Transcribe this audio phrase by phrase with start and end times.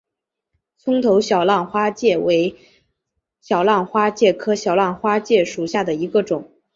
[0.79, 2.55] 葱头小浪花介为
[3.39, 6.49] 小浪花介科小浪花介属下的一个种。